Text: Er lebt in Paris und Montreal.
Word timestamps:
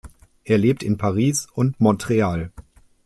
Er 0.45 0.57
lebt 0.57 0.81
in 0.81 0.97
Paris 0.97 1.47
und 1.53 1.79
Montreal. 1.79 2.51